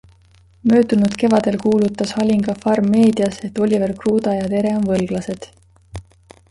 [0.69, 5.49] Möödunud kevadel kuulutas Halinga farm meedias, et Oliver Kruuda ja Tere on võlglased.